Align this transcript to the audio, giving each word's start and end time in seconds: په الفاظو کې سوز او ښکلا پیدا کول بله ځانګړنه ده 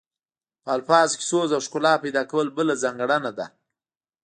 په 0.63 0.69
الفاظو 0.77 1.15
کې 1.19 1.23
سوز 1.31 1.49
او 1.55 1.61
ښکلا 1.65 1.93
پیدا 2.03 2.23
کول 2.31 2.47
بله 2.57 2.73
ځانګړنه 2.83 3.31
ده 3.37 3.45